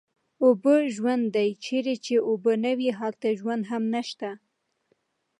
[0.45, 4.29] اوبه ژوند دی، چېرې چې اوبه نه وي هلته ژوند هم نشته